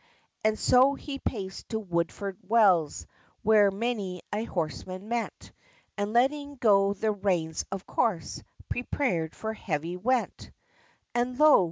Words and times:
And 0.43 0.57
so 0.57 0.95
he 0.95 1.19
paced 1.19 1.69
to 1.69 1.79
Woodford 1.79 2.39
Wells, 2.41 3.05
Where 3.43 3.69
many 3.69 4.23
a 4.33 4.45
horseman 4.45 5.09
met, 5.09 5.51
And 5.95 6.11
letting 6.11 6.55
go 6.55 6.93
the 6.95 7.11
reins, 7.11 7.65
of 7.71 7.85
course, 7.85 8.41
Prepared 8.67 9.35
for 9.35 9.53
heavy 9.53 9.97
wet. 9.97 10.49
And 11.13 11.37
lo! 11.39 11.59